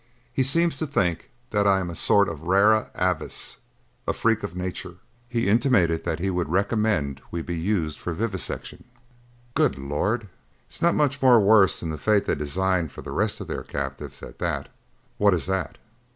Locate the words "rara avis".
2.45-3.57